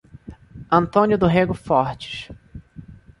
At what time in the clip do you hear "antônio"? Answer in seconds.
0.71-1.15